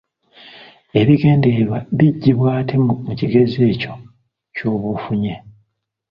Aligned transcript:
Ebigendererwa 0.99 1.77
biggibwa 1.97 2.49
ate 2.59 2.75
mu 2.85 3.13
kigezeso 3.19 3.59
ekyo 3.71 3.93
ky’oba 4.55 4.87
ofunye. 4.95 5.35